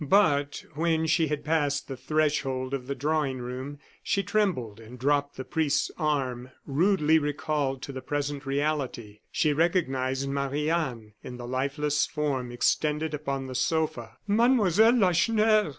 But 0.03 0.65
when 0.73 1.05
she 1.05 1.27
had 1.27 1.45
passed 1.45 1.87
the 1.87 1.95
threshold 1.95 2.73
of 2.73 2.87
the 2.87 2.95
drawing 2.95 3.37
room, 3.37 3.77
she 4.01 4.23
trembled 4.23 4.79
and 4.79 4.97
dropped 4.97 5.37
the 5.37 5.45
priest's 5.45 5.91
arm, 5.95 6.49
rudely 6.65 7.19
recalled 7.19 7.83
to 7.83 7.91
the 7.91 8.01
present 8.01 8.43
reality. 8.43 9.19
She 9.31 9.53
recognized 9.53 10.27
Marie 10.27 10.71
Anne 10.71 11.13
in 11.23 11.37
the 11.37 11.45
lifeless 11.45 12.07
form 12.07 12.51
extended 12.51 13.13
upon 13.13 13.45
the 13.45 13.53
sofa. 13.53 14.17
"Mademoiselle 14.27 14.97
Lacheneur!" 14.97 15.69